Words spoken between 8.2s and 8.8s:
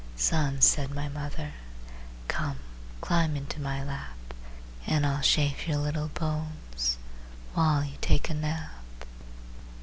a nap."